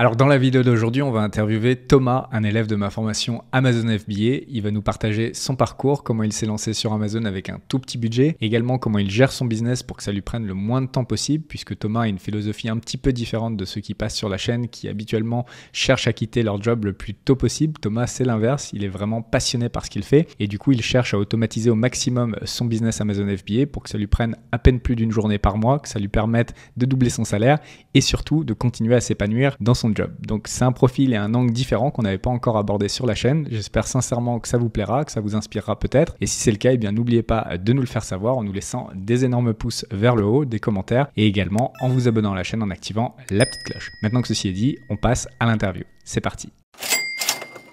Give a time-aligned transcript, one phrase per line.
[0.00, 3.88] Alors dans la vidéo d'aujourd'hui, on va interviewer Thomas, un élève de ma formation Amazon
[3.98, 4.44] FBA.
[4.46, 7.80] Il va nous partager son parcours, comment il s'est lancé sur Amazon avec un tout
[7.80, 10.82] petit budget, également comment il gère son business pour que ça lui prenne le moins
[10.82, 13.94] de temps possible, puisque Thomas a une philosophie un petit peu différente de ceux qui
[13.94, 17.80] passent sur la chaîne, qui habituellement cherchent à quitter leur job le plus tôt possible.
[17.80, 20.80] Thomas, c'est l'inverse, il est vraiment passionné par ce qu'il fait, et du coup, il
[20.80, 24.60] cherche à automatiser au maximum son business Amazon FBA pour que ça lui prenne à
[24.60, 27.58] peine plus d'une journée par mois, que ça lui permette de doubler son salaire,
[27.94, 30.10] et surtout de continuer à s'épanouir dans son job.
[30.26, 33.14] Donc c'est un profil et un angle différent qu'on n'avait pas encore abordé sur la
[33.14, 33.46] chaîne.
[33.50, 36.16] J'espère sincèrement que ça vous plaira, que ça vous inspirera peut-être.
[36.20, 38.44] Et si c'est le cas, eh bien n'oubliez pas de nous le faire savoir en
[38.44, 42.32] nous laissant des énormes pouces vers le haut, des commentaires et également en vous abonnant
[42.32, 43.90] à la chaîne en activant la petite cloche.
[44.02, 45.84] Maintenant que ceci est dit, on passe à l'interview.
[46.04, 46.50] C'est parti.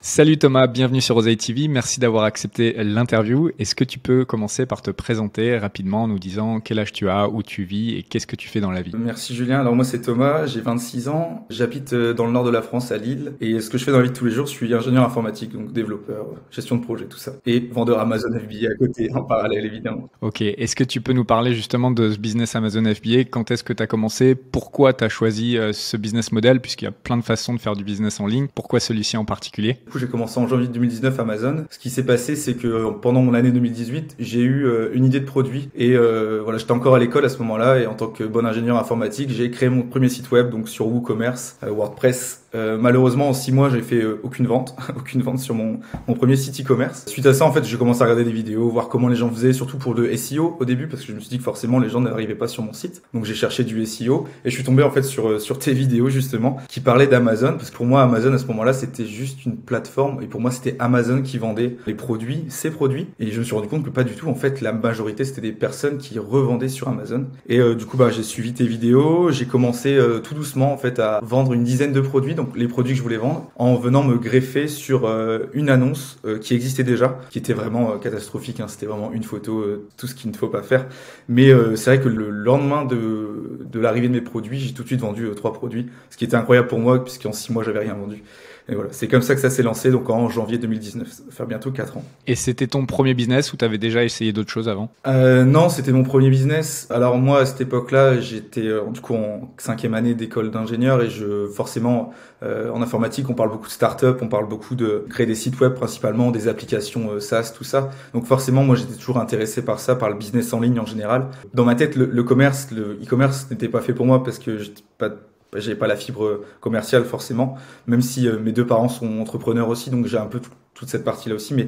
[0.08, 1.68] Salut Thomas, bienvenue sur Rosé TV.
[1.68, 3.50] Merci d'avoir accepté l'interview.
[3.58, 7.10] Est-ce que tu peux commencer par te présenter rapidement en nous disant quel âge tu
[7.10, 8.92] as, où tu vis et qu'est-ce que tu fais dans la vie?
[8.96, 9.60] Merci Julien.
[9.60, 12.92] Alors moi c'est Thomas, j'ai 26 ans, j'habite euh, dans le nord de la France
[12.92, 14.52] à Lille et ce que je fais dans la vie de tous les jours, je
[14.52, 17.32] suis ingénieur informatique, donc développeur, gestion de projet, tout ça.
[17.48, 20.08] Et vendeur Amazon FBA à côté, en parallèle évidemment.
[20.22, 23.64] Ok, est-ce que tu peux nous parler justement de ce business Amazon FBA Quand est-ce
[23.64, 24.36] que tu as commencé?
[24.36, 26.62] Pourquoi tu as choisi euh, ce business model?
[26.62, 28.46] Puisqu'il y a plein de façons de faire du business en ligne.
[28.54, 29.80] Pourquoi celui-ci en particulier?
[30.00, 31.66] J'ai commencé en janvier 2019 Amazon.
[31.70, 35.20] Ce qui s'est passé, c'est que pendant mon année 2018, j'ai eu euh, une idée
[35.20, 38.08] de produit et euh, voilà, j'étais encore à l'école à ce moment-là et en tant
[38.08, 42.45] que bon ingénieur informatique, j'ai créé mon premier site web donc sur WooCommerce, euh, WordPress
[42.56, 46.14] euh, malheureusement, en six mois, j'ai fait euh, aucune vente, aucune vente sur mon, mon
[46.14, 47.06] premier site e-commerce.
[47.08, 49.30] Suite à ça, en fait, j'ai commencé à regarder des vidéos, voir comment les gens
[49.30, 51.80] faisaient, surtout pour le SEO au début, parce que je me suis dit que forcément
[51.80, 53.02] les gens n'arrivaient pas sur mon site.
[53.14, 55.74] Donc j'ai cherché du SEO et je suis tombé en fait sur euh, sur tes
[55.74, 59.46] vidéos justement qui parlaient d'Amazon, parce que pour moi Amazon à ce moment-là c'était juste
[59.46, 63.08] une plateforme et pour moi c'était Amazon qui vendait les produits, ses produits.
[63.20, 64.28] Et je me suis rendu compte que pas du tout.
[64.28, 67.26] En fait, la majorité c'était des personnes qui revendaient sur Amazon.
[67.48, 71.20] Et du coup, bah j'ai suivi tes vidéos, j'ai commencé tout doucement en fait à
[71.24, 72.36] vendre une dizaine de produits.
[72.56, 76.40] Les produits que je voulais vendre en venant me greffer sur euh, une annonce euh,
[76.40, 78.60] qui existait déjà, qui était vraiment euh, catastrophique.
[78.60, 78.68] Hein.
[78.68, 79.66] C'était vraiment une photo,
[79.98, 80.88] tout ce qu'il ne faut pas faire.
[81.28, 84.88] Mais c'est vrai que le lendemain de, de l'arrivée de mes produits, j'ai tout de
[84.88, 87.94] suite vendu trois produits, ce qui était incroyable pour moi puisqu'en six mois j'avais rien
[87.94, 88.24] vendu.
[88.68, 91.46] Et voilà, c'est comme ça que ça s'est lancé, donc en janvier 2019, ça fait
[91.46, 92.04] bientôt 4 ans.
[92.26, 94.90] Et c'était ton premier business ou tu avais déjà essayé d'autres choses avant?
[95.06, 96.88] Euh, Non, c'était mon premier business.
[96.90, 101.10] Alors moi, à cette époque-là, j'étais euh, du coup en cinquième année d'école d'ingénieur et
[101.12, 102.12] je forcément
[102.44, 105.60] euh, en informatique, on parle beaucoup de start-up, on parle beaucoup de créer des sites
[105.60, 107.92] web principalement, des applications euh, SaaS, tout ça.
[108.14, 111.28] Donc forcément, moi, j'étais toujours intéressé par ça, par le business en ligne en général.
[111.54, 114.58] Dans ma tête, le, le commerce, le e-commerce n'était pas fait pour moi parce que
[114.58, 115.10] j'étais pas
[115.58, 117.58] j'ai pas la fibre commerciale forcément,
[117.88, 120.42] même si euh, mes deux parents sont entrepreneurs aussi, donc j'ai un peu
[120.74, 121.54] toute cette partie-là aussi.
[121.54, 121.68] Mais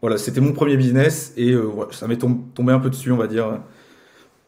[0.00, 3.26] voilà, c'était mon premier business et euh, ça m'est tombé un peu dessus, on va
[3.26, 3.60] dire,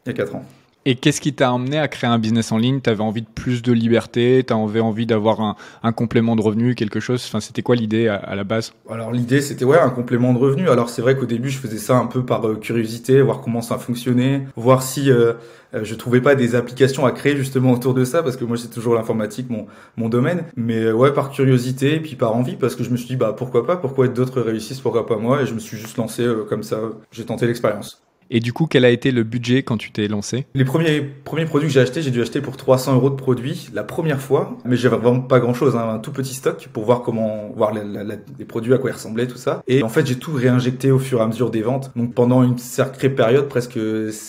[0.05, 0.45] il y a quatre ans.
[0.85, 2.81] Et qu'est-ce qui t'a amené à créer un business en ligne?
[2.81, 6.41] Tu avais envie de plus de liberté, tu avais envie d'avoir un, un, complément de
[6.41, 7.23] revenu, quelque chose?
[7.25, 8.73] Enfin, c'était quoi l'idée à, la base?
[8.89, 10.69] Alors l'idée, c'était ouais, un complément de revenu.
[10.69, 13.61] Alors c'est vrai qu'au début, je faisais ça un peu par euh, curiosité, voir comment
[13.61, 15.33] ça fonctionnait, voir si euh,
[15.73, 18.57] euh, je trouvais pas des applications à créer justement autour de ça, parce que moi
[18.57, 20.43] c'est toujours l'informatique, mon, mon domaine.
[20.57, 23.33] Mais ouais, par curiosité et puis par envie, parce que je me suis dit bah
[23.37, 26.63] pourquoi pas, pourquoi d'autres réussissent, pourquoi pas moi, et je me suis juste lancé comme
[26.63, 26.77] ça.
[27.13, 28.03] J'ai tenté l'expérience.
[28.29, 31.45] Et du coup, quel a été le budget quand tu t'es lancé Les premiers, premiers
[31.45, 34.57] produits que j'ai achetés, j'ai dû acheter pour 300 euros de produits la première fois,
[34.65, 37.73] mais j'avais vraiment pas grand chose, hein, un tout petit stock pour voir comment, voir
[37.73, 39.61] les, produits à quoi ils ressemblaient, tout ça.
[39.67, 41.91] Et en fait, j'ai tout réinjecté au fur et à mesure des ventes.
[41.95, 43.79] Donc pendant une sacrée période, presque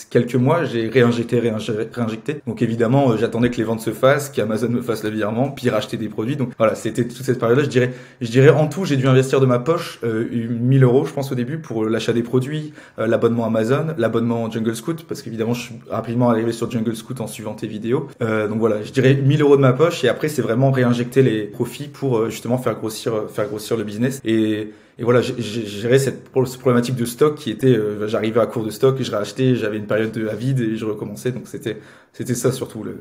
[0.09, 2.41] quelques mois, j'ai réinjecté, réinjecté.
[2.47, 5.69] Donc évidemment, euh, j'attendais que les ventes se fassent, qu'Amazon me fasse le virement, puis
[5.69, 6.35] racheter des produits.
[6.35, 7.63] Donc voilà, c'était toute cette période-là.
[7.63, 11.05] Je dirais, je dirais en tout, j'ai dû investir de ma poche euh, 1000 euros,
[11.05, 15.21] je pense au début, pour l'achat des produits, euh, l'abonnement Amazon l'abonnement Jungle Scout parce
[15.21, 18.07] qu'évidemment je suis rapidement arrivé sur Jungle Scout en suivant tes vidéos.
[18.21, 21.21] Euh, donc voilà, je dirais 1000 euros de ma poche et après c'est vraiment réinjecter
[21.21, 25.19] les profits pour euh, justement faire grossir euh, faire grossir le business et et voilà,
[25.19, 25.35] j'ai
[25.65, 29.77] géré cette problématique de stock qui était, j'arrivais à court de stock, je réachetais, j'avais
[29.77, 31.33] une période de à vide et je recommençais.
[31.33, 31.81] Donc c'était,
[32.13, 32.95] c'était ça surtout le,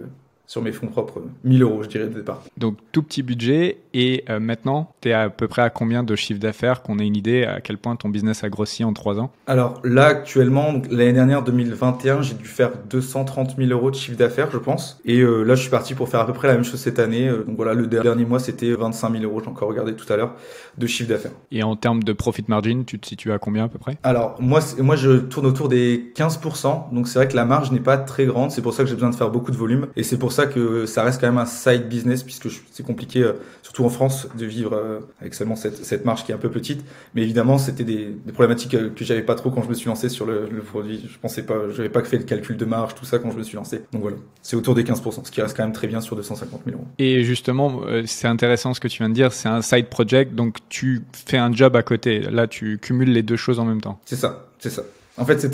[0.47, 2.43] sur mes fonds propres, 1000 euros, je dirais, de départ.
[2.59, 3.79] Donc, tout petit budget.
[3.95, 7.07] Et euh, maintenant, tu es à peu près à combien de chiffre d'affaires Qu'on ait
[7.07, 9.31] une idée à quel point ton business a grossi en trois ans?
[9.47, 14.51] Alors, là, actuellement, l'année dernière, 2021, j'ai dû faire 230 000 euros de chiffre d'affaires,
[14.51, 15.01] je pense.
[15.05, 16.99] Et euh, là, je suis parti pour faire à peu près la même chose cette
[16.99, 17.29] année.
[17.29, 20.17] Euh, donc voilà, le dernier mois, c'était 25 000 euros, j'ai encore regardé tout à
[20.17, 20.35] l'heure,
[20.79, 21.33] de chiffre d'affaires.
[21.51, 23.99] Et en termes de profit margin, tu te situes à combien à peu près?
[24.03, 26.93] Alors, moi, moi, je tourne autour des 15%.
[26.93, 28.51] Donc, c'est vrai que la marge n'est pas très grande.
[28.51, 29.89] C'est pour ça que j'ai besoin de faire beaucoup de volume.
[29.97, 33.23] Et c'est pour ça que ça reste quand même un side business puisque c'est compliqué,
[33.23, 36.39] euh, surtout en France, de vivre euh, avec seulement cette, cette marge qui est un
[36.39, 36.85] peu petite.
[37.15, 39.87] Mais évidemment, c'était des, des, problématiques euh, que j'avais pas trop quand je me suis
[39.87, 41.09] lancé sur le, le produit.
[41.11, 43.43] Je pensais pas, j'avais pas fait le calcul de marge, tout ça quand je me
[43.43, 43.83] suis lancé.
[43.93, 46.63] Donc voilà, c'est autour des 15%, ce qui reste quand même très bien sur 250
[46.67, 46.87] 000 euros.
[46.99, 50.59] Et justement, c'est intéressant ce que tu viens de dire, c'est un side project, donc
[50.69, 52.21] tu fais un job à côté.
[52.21, 54.01] Là, tu cumules les deux choses en même temps.
[54.05, 54.83] C'est ça, c'est ça.
[55.17, 55.47] En fait,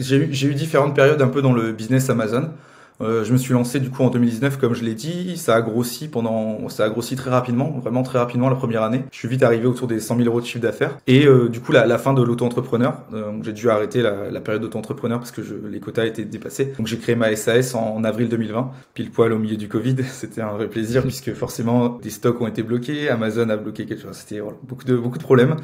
[0.00, 2.50] j'ai eu, différentes périodes un peu dans le business Amazon.
[3.04, 5.36] Euh, je me suis lancé du coup en 2019, comme je l'ai dit.
[5.36, 9.04] Ça a grossi pendant, ça a grossi très rapidement, vraiment très rapidement la première année.
[9.12, 10.96] Je suis vite arrivé autour des 100 000 euros de chiffre d'affaires.
[11.06, 14.40] Et euh, du coup, la, la, fin de l'auto-entrepreneur, euh, j'ai dû arrêter la, la
[14.40, 16.72] période d'auto-entrepreneur parce que je, les quotas étaient dépassés.
[16.78, 19.96] Donc j'ai créé ma SAS en, en, avril 2020, pile poil au milieu du Covid.
[20.08, 24.02] C'était un vrai plaisir puisque forcément des stocks ont été bloqués, Amazon a bloqué quelque
[24.02, 24.16] chose.
[24.16, 25.56] C'était voilà, beaucoup de beaucoup de problèmes.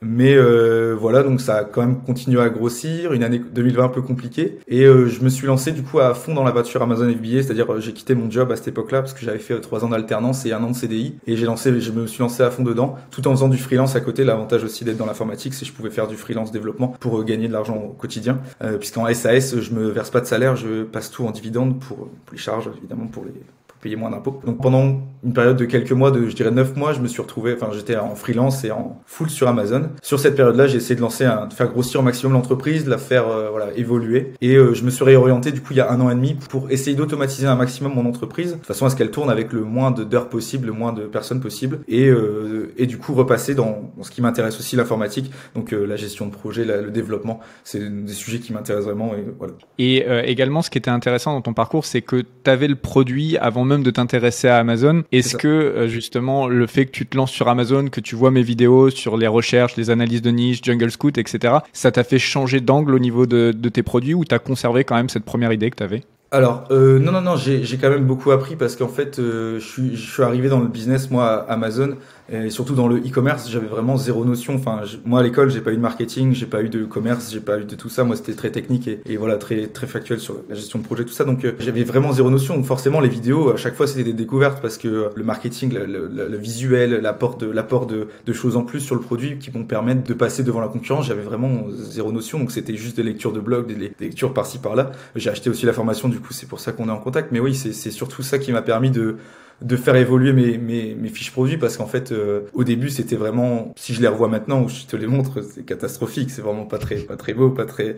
[0.00, 3.12] Mais euh, voilà, donc ça a quand même continué à grossir.
[3.12, 4.58] Une année 2020 un peu compliquée.
[4.68, 7.72] Et je me suis lancé du coup à fond dans la voiture Amazon FBA, c'est-à-dire
[7.72, 9.88] euh, j'ai quitté mon job à cette époque-là parce que j'avais fait euh, trois ans
[9.88, 12.62] d'alternance et un an de CDI et j'ai lancé, je me suis lancé à fond
[12.62, 14.24] dedans, tout en faisant du freelance à côté.
[14.24, 17.24] L'avantage aussi d'être dans l'informatique, c'est que je pouvais faire du freelance développement pour euh,
[17.24, 18.38] gagner de l'argent au quotidien,
[18.78, 22.32] puisqu'en SAS, je me verse pas de salaire, je passe tout en dividende pour, pour
[22.32, 23.32] les charges évidemment pour les
[23.80, 24.40] payer moins d'impôts.
[24.44, 27.20] Donc pendant une période de quelques mois, de je dirais neuf mois, je me suis
[27.20, 29.90] retrouvé, enfin j'étais en freelance et en full sur Amazon.
[30.02, 32.90] Sur cette période-là, j'ai essayé de lancer, un, de faire grossir au maximum l'entreprise, de
[32.90, 34.32] la faire euh, voilà évoluer.
[34.40, 36.34] Et euh, je me suis réorienté du coup il y a un an et demi
[36.34, 39.62] pour essayer d'automatiser un maximum mon entreprise, de façon à ce qu'elle tourne avec le
[39.62, 43.92] moins d'heures possible, le moins de personnes possible, et euh, et du coup repasser dans,
[44.02, 48.38] ce qui m'intéresse aussi l'informatique, donc la gestion de projet, le développement, c'est des sujets
[48.38, 49.54] qui m'intéressent vraiment et voilà.
[49.78, 53.36] Et également, ce qui était intéressant dans ton parcours, c'est que tu avais le produit
[53.36, 55.04] avant même de t'intéresser à Amazon.
[55.12, 58.30] Est-ce que euh, justement le fait que tu te lances sur Amazon, que tu vois
[58.30, 62.18] mes vidéos sur les recherches, les analyses de niche, Jungle Scout, etc., ça t'a fait
[62.18, 65.70] changer d'angle au niveau de, tes produits ou t'as conservé quand même cette première idée
[65.70, 66.02] que t'avais?
[66.30, 69.64] Alors euh, non non non j'ai quand même beaucoup appris parce qu'en fait euh, je
[69.64, 71.94] suis je suis arrivé dans le business moi à Amazon
[72.30, 74.54] et surtout dans le e-commerce, j'avais vraiment zéro notion.
[74.54, 77.40] Enfin, moi à l'école, j'ai pas eu de marketing, j'ai pas eu de commerce, j'ai
[77.40, 78.04] pas eu de tout ça.
[78.04, 81.04] Moi, c'était très technique et, et, voilà très très factuel sur la gestion de projet,
[81.04, 81.24] tout ça.
[81.24, 82.56] Donc euh, j'avais vraiment zéro notion.
[82.56, 85.86] Donc forcément, les vidéos, à chaque fois, c'était des découvertes parce que le marketing, le,
[85.86, 89.50] le, le visuel, l'apport de l'apport de, de, choses en plus sur le produit qui
[89.50, 92.38] vont permettre de passer devant la concurrence, j'avais vraiment zéro notion.
[92.38, 94.92] Donc c'était juste des lectures de blog, des, lectures par-ci par-là.
[95.16, 97.32] J'ai acheté aussi la formation, du coup, c'est pour ça qu'on est en contact.
[97.32, 99.16] Mais oui, c'est surtout ça qui m'a permis de
[99.60, 103.16] de faire évoluer mes, mes, mes fiches produits parce qu'en fait euh, au début c'était
[103.16, 106.30] vraiment si je les revois maintenant ou je te les montre c'est catastrophique.
[106.30, 107.96] C'est vraiment pas très pas très beau pas très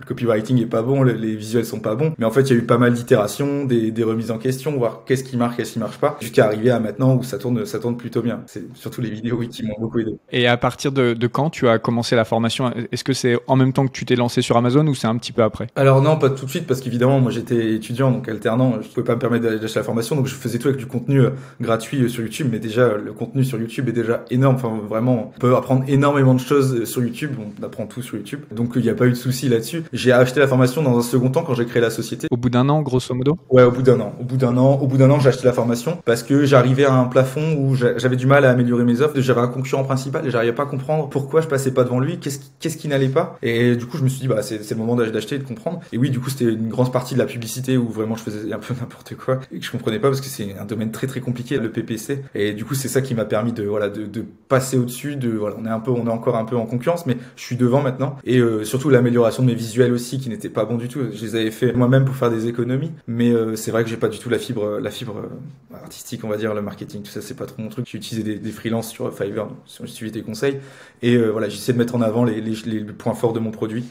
[0.00, 2.52] le copywriting est pas bon les, visuels sont pas bons mais en fait il y
[2.52, 5.72] a eu pas mal d'itérations des, des remises en question voir qu'est-ce qui marche qu'est-ce
[5.72, 8.64] qui marche pas jusqu'à arriver à maintenant où ça tourne ça tourne plutôt bien c'est
[8.74, 11.68] surtout les vidéos oui, qui m'ont beaucoup aidé et à partir de, de quand tu
[11.68, 12.72] as commencé la formation?
[12.92, 15.16] Est-ce que c'est en même temps que tu t'es lancé sur Amazon ou c'est un
[15.16, 15.68] petit peu après?
[15.76, 19.04] Alors non pas tout de suite parce qu'évidemment moi j'étais étudiant donc alternant je pouvais
[19.04, 21.30] pas me permettre d'acheter la formation donc je faisais tout avec du contenu euh,
[21.60, 24.56] gratuit euh, sur YouTube, mais déjà le contenu sur YouTube est déjà énorme.
[24.56, 27.32] Enfin vraiment, on peut apprendre énormément de choses euh, sur YouTube.
[27.38, 29.65] On apprend tout sur YouTube, donc il n'y a pas eu de souci là-dessus.
[29.92, 32.26] J'ai acheté la formation dans un second temps quand j'ai créé la société.
[32.30, 33.38] Au bout d'un an, grosso modo.
[33.50, 34.14] Ouais, au bout d'un an.
[34.20, 36.84] Au bout d'un an, au bout d'un an, j'ai acheté la formation parce que j'arrivais
[36.84, 39.20] à un plafond où j'avais du mal à améliorer mes offres.
[39.20, 42.18] J'avais un concurrent principal et j'arrivais pas à comprendre pourquoi je passais pas devant lui.
[42.18, 44.94] Qu'est-ce qui, n'allait pas Et du coup, je me suis dit bah c'est le moment
[44.96, 45.80] d'acheter et de comprendre.
[45.92, 48.52] Et oui, du coup, c'était une grande partie de la publicité où vraiment je faisais
[48.52, 51.06] un peu n'importe quoi et que je comprenais pas parce que c'est un domaine très
[51.06, 52.22] très compliqué le PPC.
[52.34, 55.16] Et du coup, c'est ça qui m'a permis de voilà de, de passer au-dessus.
[55.16, 57.42] De voilà, on est un peu, on est encore un peu en concurrence, mais je
[57.42, 58.16] suis devant maintenant.
[58.24, 61.00] Et euh, surtout l'amélioration de mes visuels aussi, qui n'étaient pas bons du tout.
[61.12, 63.96] Je les avais fait moi-même pour faire des économies, mais euh, c'est vrai que j'ai
[63.96, 67.10] pas du tout la fibre, la fibre euh, artistique, on va dire, le marketing, tout
[67.10, 67.86] ça, c'est pas trop mon truc.
[67.90, 70.58] J'ai utilisé des, des freelances sur Fiverr, j'ai suivi tes conseils,
[71.02, 73.84] et voilà, j'essaie de mettre en avant les points forts de mon produit.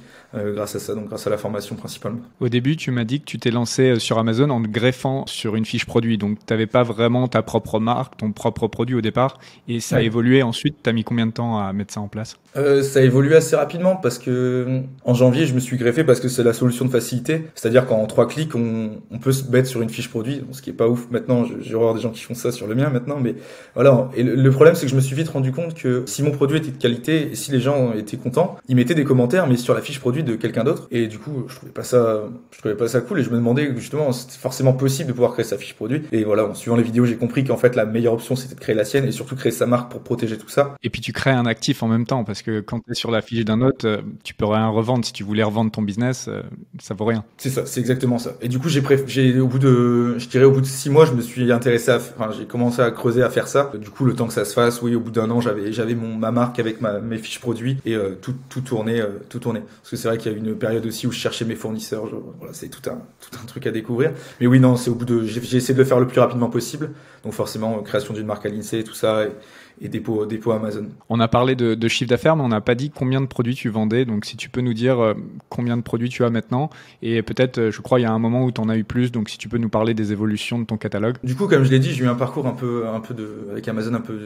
[0.53, 2.19] Grâce à ça, donc grâce à la formation principalement.
[2.39, 5.65] Au début, tu m'as dit que tu t'es lancé sur Amazon en greffant sur une
[5.65, 9.37] fiche produit, donc tu n'avais pas vraiment ta propre marque, ton propre produit au départ,
[9.67, 10.77] et ça a évolué ensuite.
[10.83, 12.37] Tu as mis combien de temps à mettre ça en place?
[12.57, 16.19] Euh, Ça a évolué assez rapidement parce que en janvier, je me suis greffé parce
[16.19, 17.45] que c'est la solution de facilité.
[17.55, 20.69] C'est-à-dire qu'en trois clics, on, on, peut se mettre sur une fiche produit, ce qui
[20.69, 21.45] est pas ouf maintenant.
[21.59, 23.35] J'ai horreur des gens qui font ça sur le mien maintenant, mais
[23.73, 24.09] voilà.
[24.15, 26.57] Et le, problème, c'est que je me suis vite rendu compte que si mon produit
[26.57, 29.73] était de qualité et si les gens étaient contents, ils mettaient des commentaires, mais sur
[29.73, 30.87] la fiche produit de quelqu'un d'autre.
[30.91, 33.35] Et du coup, je trouvais pas ça, je trouvais pas ça cool et je me
[33.35, 36.03] demandais justement, c'était forcément possible de pouvoir créer sa fiche produit.
[36.11, 38.59] Et voilà, en suivant les vidéos, j'ai compris qu'en fait, la meilleure option, c'était de
[38.59, 40.75] créer la sienne et surtout créer sa marque pour protéger tout ça.
[40.83, 43.11] Et puis tu crées un actif en même temps parce que quand tu es sur
[43.11, 45.05] la fiche d'un autre, euh, tu peux rien revendre.
[45.05, 46.29] Si tu voulais revendre ton business,
[46.79, 47.23] ça vaut rien.
[47.37, 48.33] C'est ça, c'est exactement ça.
[48.41, 51.05] Et du coup, j'ai j'ai au bout de, je dirais au bout de six mois,
[51.05, 53.71] je me suis intéressé à, enfin, j'ai commencé à creuser à faire ça.
[53.79, 55.95] Du coup, le temps que ça se fasse, oui, au bout d'un an, j'avais j'avais
[55.95, 59.63] mon ma marque avec ma, mes fiches produits et tout tout tournait tout tournait.
[59.81, 62.07] Parce que c'est vrai qu'il y a une période aussi où je cherchais mes fournisseurs.
[62.39, 64.11] voilà, c'est tout un tout un truc à découvrir.
[64.39, 66.49] Mais oui, non, c'est au bout de, j'ai essayé de le faire le plus rapidement
[66.49, 66.91] possible.
[67.23, 69.25] Donc forcément, création d'une marque à l'INSEE, tout ça.
[69.81, 70.87] Et dépôt, dépôt Amazon.
[71.09, 73.55] On a parlé de, de chiffre d'affaires, mais on n'a pas dit combien de produits
[73.55, 74.05] tu vendais.
[74.05, 75.13] Donc, si tu peux nous dire euh,
[75.49, 76.69] combien de produits tu as maintenant,
[77.01, 78.83] et peut-être, euh, je crois, il y a un moment où tu en as eu
[78.83, 79.11] plus.
[79.11, 81.15] Donc, si tu peux nous parler des évolutions de ton catalogue.
[81.23, 83.47] Du coup, comme je l'ai dit, j'ai eu un parcours un peu, un peu de,
[83.51, 84.17] avec Amazon un peu,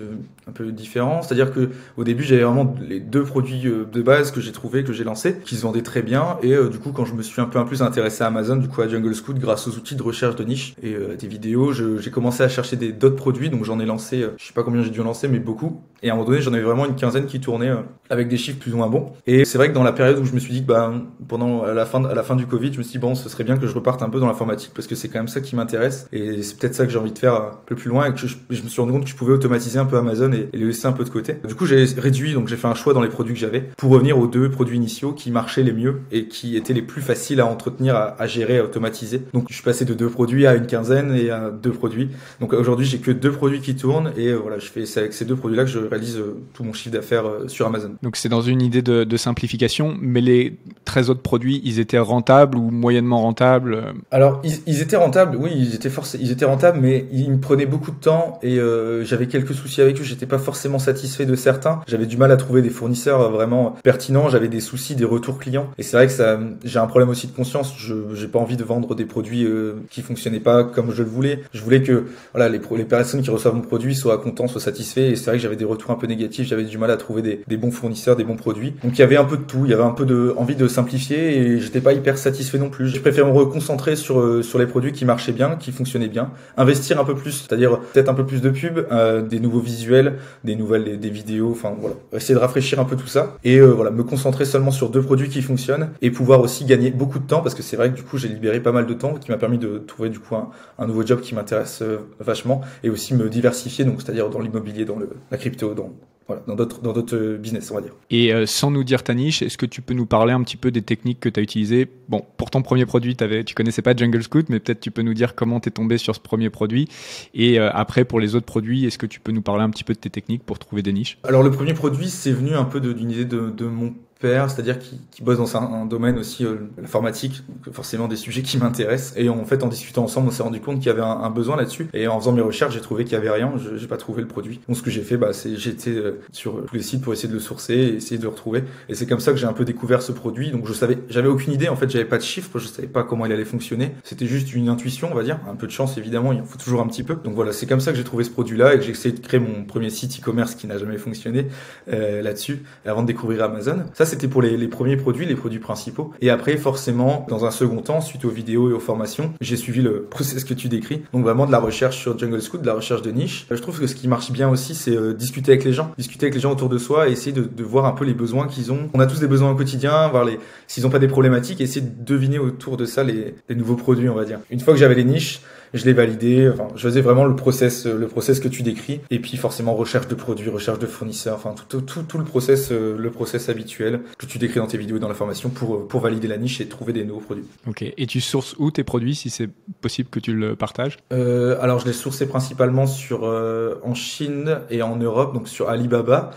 [0.47, 1.21] un peu différent.
[1.21, 4.83] C'est-à-dire que au début, j'avais vraiment les deux produits euh, de base que j'ai trouvé,
[4.83, 6.37] que j'ai lancés, qui se vendaient très bien.
[6.43, 8.67] Et du coup, quand je me suis un peu, un plus intéressé à Amazon, du
[8.67, 12.11] coup, à Jungle Scout, grâce aux outils de recherche de niche et des vidéos, j'ai
[12.11, 13.49] commencé à chercher d'autres produits.
[13.49, 15.81] Donc, j'en ai lancé, je sais pas combien j'ai dû en lancer, mais beaucoup.
[16.01, 18.73] Et moment donné, j'en avais vraiment une quinzaine qui tournaient euh, avec des chiffres plus
[18.73, 19.11] ou moins bons.
[19.27, 20.93] Et c'est vrai que dans la période où je me suis dit que bah,
[21.27, 23.43] pendant la fin, à la fin du Covid, je me suis dit bon, ce serait
[23.43, 25.55] bien que je reparte un peu dans l'informatique parce que c'est quand même ça qui
[25.55, 28.13] m'intéresse et c'est peut-être ça que j'ai envie de faire un peu plus loin et
[28.13, 30.65] que je, me suis rendu compte que je pouvais automatiser un peu Amazon et, les
[30.65, 31.35] laisser un peu de côté.
[31.47, 33.91] Du coup, j'ai réduit, donc j'ai fait un choix dans les produits que j'avais pour
[33.91, 37.41] revenir aux deux produits initiaux qui marchaient les mieux et qui étaient les plus faciles
[37.41, 39.21] à entretenir, à, gérer, à automatiser.
[39.33, 42.09] Donc je suis passé de deux produits à une quinzaine et à deux produits.
[42.39, 45.13] Donc aujourd'hui, j'ai que deux produits qui tournent et euh, voilà, je fais c'est avec
[45.13, 47.91] ces deux produits-là que je réalise euh, tout mon chiffre d'affaires euh, sur Amazon.
[48.03, 52.57] Donc c'est dans une idée de, simplification, mais les 13 autres produits, ils étaient rentables
[52.57, 53.91] ou moyennement rentables euh?
[54.11, 57.91] Alors ils, étaient rentables, oui, ils étaient ils étaient rentables, mais ils me prenaient beaucoup
[57.91, 60.03] de temps et euh, j'avais quelques soucis avec eux.
[60.03, 61.81] J'étais pas forcément satisfait de certains.
[61.87, 64.29] J'avais du mal à trouver des fournisseurs vraiment pertinents.
[64.29, 65.69] J'avais des soucis, des retours clients.
[65.77, 67.73] Et c'est vrai que ça, j'ai un problème aussi de conscience.
[67.77, 69.45] Je j'ai pas envie de vendre des produits
[69.89, 71.43] qui fonctionnaient pas comme je le voulais.
[71.53, 75.11] Je voulais que voilà les, les personnes qui reçoivent mon produit soient contents, soient satisfaits.
[75.11, 77.21] Et c'est vrai que j'avais des retours un peu négatifs j'avais du mal à trouver
[77.21, 78.73] des, bons fournisseurs, des bons produits.
[78.83, 80.55] Donc il y avait un peu de tout, il y avait un peu de envie
[80.55, 82.87] de simplifier et j'étais pas hyper satisfait non plus.
[82.87, 86.31] Je préfère me reconcentrer sur euh, sur les produits qui marchaient bien, qui fonctionnaient bien,
[86.57, 90.15] investir un peu plus, c'est-à-dire peut-être un peu plus de pub, euh, des nouveaux visuels,
[90.43, 93.67] des nouvelles des, vidéos, enfin voilà, essayer de rafraîchir un peu tout ça et euh,
[93.67, 97.25] voilà, me concentrer seulement sur deux produits qui fonctionnent et pouvoir aussi gagner beaucoup de
[97.25, 99.31] temps parce que c'est vrai que du coup, j'ai libéré pas mal de temps qui
[99.31, 101.83] m'a permis de trouver du coup un, nouveau job qui m'intéresse
[102.19, 105.93] vachement et aussi me diversifier donc c'est-à-dire dans l'immobilier, dans le, la crypto, dans
[106.29, 107.95] voilà, dans d'autres dans d'autres euh, business, on va dire.
[108.11, 110.57] Et euh, sans nous dire ta niche, est-ce que tu peux nous parler un petit
[110.57, 111.87] peu des techniques que tu as utilisées?
[112.07, 115.01] Bon, pour ton premier produit, avais, tu connaissais pas Jungle Scout, mais peut-être tu peux
[115.01, 116.87] nous dire comment tu es tombé sur ce premier produit.
[117.33, 119.83] Et euh, après, pour les autres produits, est-ce que tu peux nous parler un petit
[119.83, 121.17] peu de tes techniques pour trouver des niches?
[121.23, 124.99] Alors le premier produit, c'est venu un peu d'une idée de, de mon c'est-à-dire qui,
[125.11, 129.13] qui bosse dans un, domaine aussi euh, l'informatique, donc forcément des sujets qui m'intéressent.
[129.15, 131.55] Et en fait, en discutant ensemble, on s'est rendu compte qu'il y avait un, besoin
[131.55, 131.87] là-dessus.
[131.93, 133.53] Et en faisant mes recherches, j'ai trouvé qu'il y avait rien.
[133.57, 134.59] Je j'ai pas trouvé le produit.
[134.67, 137.29] Donc ce que j'ai fait, bah, c'est j'étais euh, sur tous les sites pour essayer
[137.29, 138.63] de le sourcer, et essayer de le retrouver.
[138.89, 140.51] Et c'est comme ça que j'ai un peu découvert ce produit.
[140.51, 141.69] Donc je savais, j'avais aucune idée.
[141.69, 143.93] En fait, j'avais pas de chiffres, je savais pas comment il allait fonctionner.
[144.03, 145.39] C'était juste une intuition, on va dire.
[145.49, 146.33] Un peu de chance, évidemment.
[146.33, 147.15] Il en faut toujours un petit peu.
[147.15, 149.25] Donc voilà, c'est comme ça que j'ai trouvé ce produit-là et que j'ai essayé de
[149.25, 151.47] créer mon premier site e-commerce qui n'a jamais fonctionné
[151.91, 153.85] euh, là-dessus, avant de découvrir Amazon.
[154.09, 156.11] C'était pour les, premiers produits, les produits principaux.
[156.21, 159.81] Et après, forcément, dans un second temps, suite aux vidéos et aux formations, j'ai suivi
[159.81, 161.01] le process que tu décris.
[161.13, 163.45] Donc vraiment de la recherche sur Jungle Scout, de la recherche de niche.
[163.49, 166.25] Je trouve que ce qui marche bien aussi, c'est euh, discuter avec les gens, discuter
[166.25, 168.71] avec les gens autour de soi et essayer de, voir un peu les besoins qu'ils
[168.71, 168.89] ont.
[168.93, 170.27] On a tous des besoins au quotidien, voir
[170.67, 174.15] s'ils n'ont pas des problématiques, essayer de deviner autour de ça les nouveaux produits, on
[174.15, 174.39] va dire.
[174.49, 175.41] Une fois que j'avais les niches,
[175.73, 176.49] je l'ai validé.
[176.49, 179.01] Enfin, je faisais vraiment le process, le process que tu décris.
[179.09, 182.71] Et puis forcément recherche de produits, recherche de fournisseurs, enfin tout, tout, tout le process,
[182.71, 185.75] euh, le process habituel que tu décris dans tes vidéos et dans la formation pour,
[185.75, 187.45] euh, pour valider la niche et trouver des nouveaux produits.
[187.67, 187.83] Ok.
[187.83, 189.49] Et tu sources où tes produits si c'est
[189.81, 190.97] possible que tu le partages?
[191.13, 195.69] Euh, Alors je les sourçais principalement sur euh, en Chine et en Europe, donc sur
[195.69, 196.31] Alibaba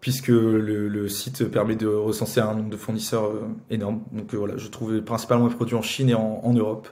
[0.00, 3.32] puisque le, le, site permet de recenser un nombre de fournisseurs
[3.70, 4.02] énorme.
[4.12, 6.86] Donc voilà, je trouvais principalement mes produits en Chine et en, en Europe.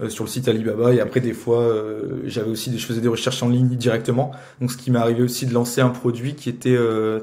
[0.00, 0.94] Euh, sur le site Alibaba.
[0.94, 4.30] Et après, des fois, euh, j'avais aussi, des, je faisais des recherches en ligne directement.
[4.60, 7.20] Donc, ce qui m'est arrivé aussi de lancer un produit qui était euh,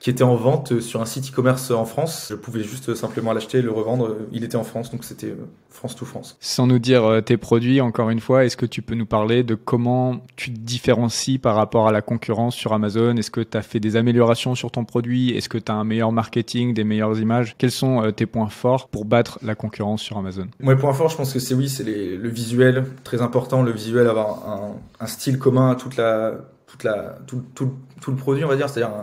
[0.00, 2.28] qui était en vente sur un site e-commerce en France.
[2.30, 4.16] Je pouvais juste simplement l'acheter, le revendre.
[4.32, 5.34] Il était en France, donc c'était
[5.70, 6.36] France to France.
[6.40, 9.54] Sans nous dire tes produits, encore une fois, est-ce que tu peux nous parler de
[9.54, 13.16] comment tu te différencies par rapport à la concurrence sur Amazon?
[13.16, 15.30] Est-ce que tu as fait des améliorations sur ton produit?
[15.36, 17.56] Est-ce que tu as un meilleur marketing, des meilleures images?
[17.58, 20.46] Quels sont tes points forts pour battre la concurrence sur Amazon?
[20.60, 23.72] Mes points forts, je pense que c'est oui, c'est les, le visuel, très important, le
[23.72, 26.32] visuel, avoir un, un style commun à toute la,
[26.66, 28.94] toute la, tout, tout, tout le produit, on va dire, c'est-à-dire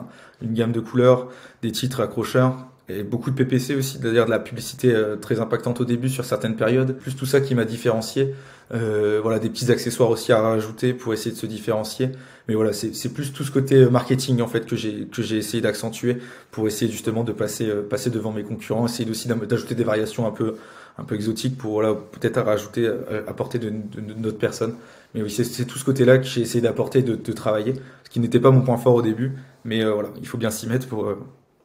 [0.42, 1.30] une gamme de couleurs,
[1.62, 5.86] des titres accrocheurs, Et beaucoup de PPC aussi, c'est-à-dire de la publicité très impactante au
[5.86, 6.98] début sur certaines périodes.
[6.98, 8.36] Plus tout ça qui m'a différencié.
[8.72, 12.12] voilà, des petits accessoires aussi à rajouter pour essayer de se différencier.
[12.48, 15.62] Mais voilà, c'est plus tout ce côté marketing en fait que j'ai que j'ai essayé
[15.62, 16.18] d'accentuer
[16.52, 20.32] pour essayer justement de passer passer devant mes concurrents, essayer aussi d'ajouter des variations un
[20.32, 20.56] peu
[20.98, 22.88] un peu exotique pour voilà, peut-être rajouter,
[23.28, 24.76] apporter de, de, de notre personne.
[25.16, 28.20] Mais oui, c'est tout ce côté-là que j'ai essayé d'apporter, de, de, travailler, ce qui
[28.20, 29.32] n'était pas mon point fort au début.
[29.64, 31.18] Mais euh, voilà, il faut bien s'y mettre pour, euh,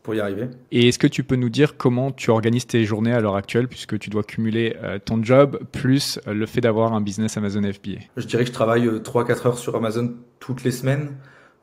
[0.05, 0.47] pour y arriver.
[0.71, 3.67] Et est-ce que tu peux nous dire comment tu organises tes journées à l'heure actuelle,
[3.67, 7.99] puisque tu dois cumuler euh, ton job plus le fait d'avoir un business Amazon FBA
[8.17, 11.17] Je dirais que je travaille 3-4 heures sur Amazon toutes les semaines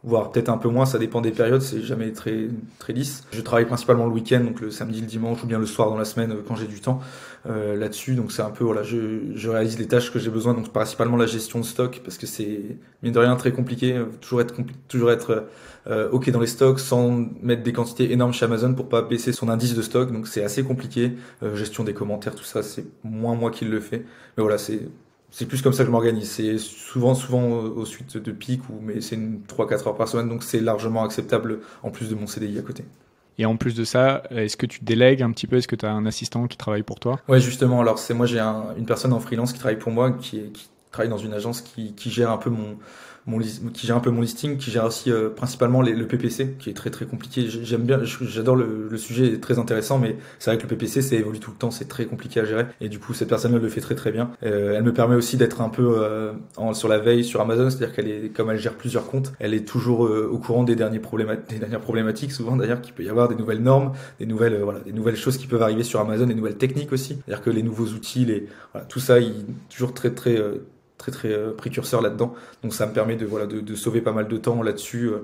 [0.07, 2.47] voire peut-être un peu moins, ça dépend des périodes, c'est jamais très
[2.79, 3.25] très lisse.
[3.31, 5.97] Je travaille principalement le week-end, donc le samedi, le dimanche ou bien le soir dans
[5.97, 7.01] la semaine euh, quand j'ai du temps
[7.49, 8.15] euh, là-dessus.
[8.15, 11.25] Donc c'est un peu voilà, je, réalise les tâches que j'ai besoin, donc principalement la
[11.25, 14.55] gestion de stock parce que c'est mine de rien très compliqué, euh, toujours être
[14.87, 15.47] toujours être
[16.11, 19.47] ok dans les stocks sans mettre des quantités énormes chez Amazon pour pas baisser son
[19.47, 21.13] indice de stock, donc c'est assez compliqué.
[21.53, 24.03] Gestion des commentaires, tout ça, c'est moins moi qui le fais,
[24.35, 24.81] mais voilà, c'est
[25.31, 26.29] c'est plus comme ça que je m'organise.
[26.29, 30.43] C'est souvent, souvent au suite de pics, ou, mais c'est 3-4 heures par semaine, donc
[30.43, 32.85] c'est largement acceptable en plus de mon CDI à côté.
[33.37, 35.57] Et en plus de ça, est-ce que tu délègues un petit peu?
[35.57, 37.19] Est-ce que tu as un assistant qui travaille pour toi?
[37.27, 37.81] Ouais, justement.
[37.81, 41.09] Alors, c'est moi, j'ai une personne en freelance qui travaille pour moi, qui, qui travaille
[41.09, 42.79] dans une agence qui, qui gère un peu mon,
[43.27, 46.55] mon qui gère un peu mon listing, qui gère aussi euh, principalement les, le PPC,
[46.57, 47.47] qui est très très compliqué.
[47.47, 51.01] J'aime bien, j'adore le, le, sujet, est très intéressant, mais c'est vrai que le PPC,
[51.01, 52.65] ça évolue tout le temps, c'est très compliqué à gérer.
[52.81, 54.31] Et du coup, cette personne-là le fait très très bien.
[54.43, 57.69] Euh, elle me permet aussi d'être un peu euh, en, sur la veille sur Amazon,
[57.69, 60.75] c'est-à-dire qu'elle est, comme elle gère plusieurs comptes, elle est toujours euh, au courant des
[60.75, 61.01] derniers
[61.59, 64.93] dernières problématiques, souvent d'ailleurs, qu'il peut y avoir des nouvelles normes, des nouvelles, voilà, des
[64.93, 67.17] nouvelles choses qui peuvent arriver sur Amazon, des nouvelles techniques aussi.
[67.25, 70.37] C'est-à-dire que les nouveaux outils, les, voilà, tout ça, il toujours très très
[70.97, 72.33] très très euh, précurseur là-dedans.
[72.63, 75.07] Donc ça me permet de voilà de, de sauver pas mal de temps là-dessus.
[75.07, 75.19] Euh,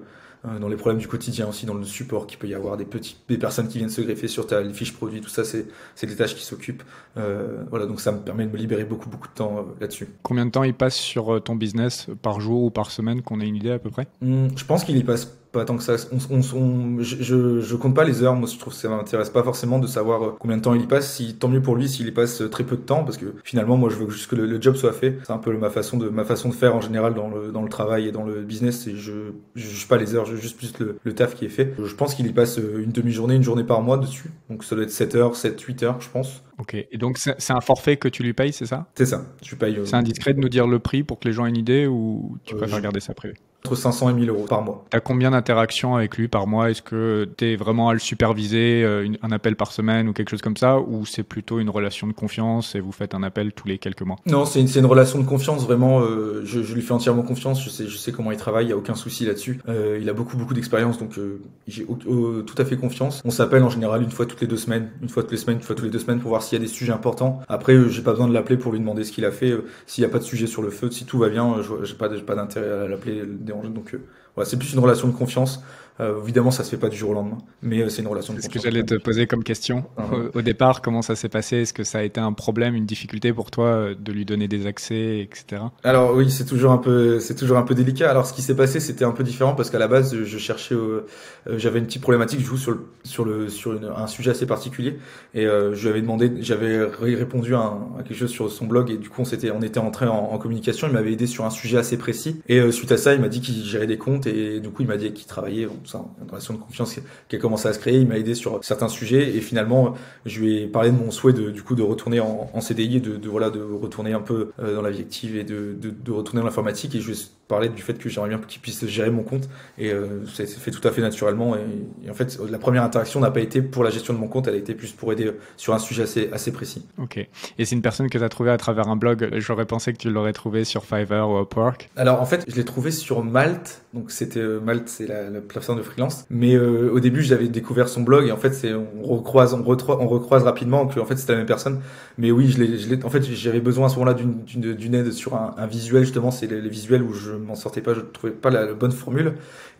[0.46, 2.84] euh, dans les problèmes du quotidien aussi, dans le support qu'il peut y avoir, des
[2.84, 6.06] petits, des personnes qui viennent se greffer sur ta fiche produit, tout ça, c'est, c'est
[6.06, 6.84] des tâches qui s'occupent.
[7.18, 10.10] Euh, voilà, donc ça me permet de me libérer beaucoup, beaucoup de temps euh, là-dessus.
[10.22, 13.48] Combien de temps il passe sur ton business par jour ou par semaine, qu'on ait
[13.48, 14.08] une idée à peu près?
[14.22, 15.96] Mmh, Je pense qu'il y passe pas tant que ça.
[16.12, 18.36] On, on, je, je, compte pas les heures.
[18.36, 20.82] Moi, je trouve que ça m'intéresse pas forcément de savoir euh, combien de temps il
[20.82, 21.14] y passe.
[21.14, 23.36] Si tant mieux pour lui s'il y passe euh, très peu de temps, parce que
[23.44, 25.20] finalement, moi, je veux juste que le, job soit fait.
[25.24, 27.62] C'est un peu ma façon de ma façon de faire en général dans le dans
[27.62, 28.88] le travail et dans le business.
[28.88, 31.50] Et je je juge pas les heures, je juste plus le, le taf qui est
[31.50, 31.74] fait.
[31.82, 34.32] Je pense qu'il y passe euh, une demi-journée, une journée par mois dessus.
[34.50, 36.42] Donc ça doit être 7 heures, 7, 8 heures, je pense.
[36.58, 36.74] Ok.
[36.74, 38.88] Et donc c'est un forfait que tu lui payes, c'est ça?
[38.96, 39.24] C'est ça.
[39.44, 39.80] Je paye.
[39.86, 42.38] C'est indiscret de nous dire le prix pour que les gens aient une idée ou
[42.44, 43.36] tu préfères garder ça privé?
[43.66, 44.84] Entre 500 et 1000 euros par mois.
[44.92, 46.70] Tu as combien d'interactions avec lui par mois?
[46.70, 50.30] Est-ce que tu es vraiment à le superviser, euh, un appel par semaine ou quelque
[50.30, 50.80] chose comme ça?
[50.80, 54.02] Ou c'est plutôt une relation de confiance et vous faites un appel tous les quelques
[54.02, 54.18] mois?
[54.26, 56.02] Non, c'est une, une, relation de confiance, vraiment.
[56.02, 58.68] Euh, je, je, lui fais entièrement confiance, je sais, je sais comment il travaille, il
[58.68, 59.60] n'y a aucun souci là-dessus.
[59.70, 63.22] Euh, il a beaucoup, beaucoup d'expérience, donc euh, j'ai tout à fait confiance.
[63.24, 65.58] On s'appelle en général une fois toutes les deux semaines, une fois toutes les semaines,
[65.58, 67.40] une fois toutes les deux semaines pour voir s'il y a des sujets importants.
[67.48, 69.54] Après, j'ai pas besoin de l'appeler pour lui demander ce qu'il a fait.
[69.88, 72.10] S'il n'y a pas de sujet sur le feu, si tout va bien, j'ai pas,
[72.10, 73.24] pas d'intérêt à l'appeler,
[73.62, 73.96] Donc,
[74.36, 75.64] voilà, c'est plus une relation de confiance.
[76.00, 78.34] Euh, évidemment, ça se fait pas du jour au lendemain, mais euh, c'est une relation
[78.34, 78.52] de confiance.
[78.52, 79.86] ce que j'allais te poser comme question.
[80.34, 81.58] Au, départ, comment ça s'est passé?
[81.58, 84.48] Est-ce que ça a été un problème, une difficulté pour toi euh, de lui donner
[84.48, 85.62] des accès, etc.
[85.84, 88.10] Alors oui, c'est toujours un peu, c'est toujours un peu délicat.
[88.10, 90.74] Alors ce qui s'est passé, c'était un peu différent parce qu'à la base, je cherchais,
[90.74, 91.06] euh,
[91.48, 94.48] j'avais une petite problématique, je joue sur le, sur le, sur une, un sujet assez
[94.48, 94.98] particulier,
[95.36, 98.98] et je lui avais demandé, j'avais répondu à, à, quelque chose sur son blog, et
[98.98, 100.88] du coup, on s'était, on était entré en, en, communication.
[100.88, 103.42] Il m'avait aidé sur un sujet assez précis, et suite à ça, il m'a dit
[103.42, 106.30] qu'il gérait des comptes, et du coup, il m'a dit qu'il travaillait, bon, ça, une
[106.30, 107.98] relation de confiance qui a commencé à se créer.
[107.98, 111.34] Il m'a aidé sur certains sujets et finalement, je lui ai parlé de mon souhait
[111.34, 114.22] de, du coup, de retourner en, en CDI et de, de, voilà, de retourner un
[114.22, 116.96] peu euh, dans la vie active et de, de, de retourner dans l'informatique.
[116.96, 119.50] Et je lui ai parlé du fait que j'aimerais bien qu'il puisse gérer mon compte
[119.78, 121.56] et euh, ça s'est fait tout à fait naturellement.
[121.56, 121.60] Et,
[122.06, 124.48] et, en fait, la première interaction n'a pas été pour la gestion de mon compte,
[124.48, 126.86] elle a été plus pour aider sur un sujet assez, assez précis.
[126.98, 127.18] Ok.
[127.18, 129.30] Et c'est une personne que tu as trouvée à travers un blog.
[129.38, 131.90] J'aurais pensé que tu l'aurais trouvé sur Fiverr ou Upwork.
[131.96, 133.82] Alors en fait, je l'ai trouvé sur Malte.
[133.94, 136.26] Donc c'était euh, Malte, c'est la, la plateforme de freelance.
[136.30, 139.64] Mais euh, au début, j'avais découvert son blog et en fait, c'est on recroise, on,
[139.64, 141.82] recroise, on recroise rapidement que en fait c'était la même personne.
[142.18, 144.44] Mais oui, je l'ai, en fait, j'avais besoin à ce moment-là d'une,
[144.76, 146.32] d'une, aide sur un, visuel justement.
[146.32, 149.34] C'est les, visuels où je m'en sortais pas, je trouvais pas la bonne formule.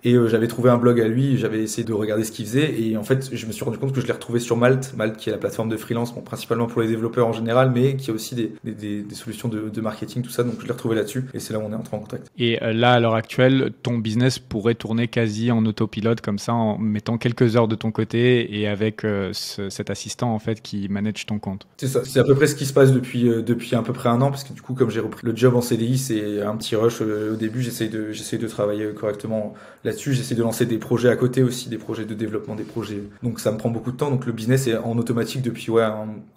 [0.04, 2.80] Et euh, j'avais trouvé un blog à lui, j'avais essayé de regarder ce qu'il faisait,
[2.80, 5.18] et en fait, je me suis rendu compte que je l'ai retrouvé sur Malte, Malte
[5.18, 8.12] qui est la plateforme de freelance, bon, principalement pour les développeurs en général, mais qui
[8.12, 10.96] a aussi des, des, des, solutions de, de, marketing, tout ça, donc je l'ai retrouvé
[10.96, 12.28] là-dessus, et c'est là où on est entré en contact.
[12.38, 16.38] Et euh, là, à l'heure actuelle, actuelle, ton business pourrait tourner quasi en autopilote comme
[16.38, 20.62] ça, en mettant quelques heures de ton côté et avec euh, cet assistant en fait
[20.62, 21.66] qui manage ton compte.
[21.78, 23.94] C'est ça, c'est à peu près ce qui se passe depuis euh, depuis à peu
[23.94, 26.42] près un an parce que du coup comme j'ai repris le job en CDI, c'est
[26.42, 27.62] un petit rush au début.
[27.62, 29.54] J'essaye de j'essaye de travailler correctement
[29.94, 30.14] là-dessus.
[30.14, 33.04] J'essaie de lancer des projets à côté aussi, des projets de développement, des projets.
[33.22, 34.10] Donc ça me prend beaucoup de temps.
[34.10, 35.84] Donc le business est en automatique depuis ouais